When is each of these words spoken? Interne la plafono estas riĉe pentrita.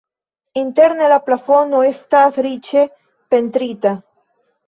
Interne 0.59 1.09
la 1.11 1.19
plafono 1.27 1.81
estas 1.89 2.41
riĉe 2.47 2.85
pentrita. 3.35 3.95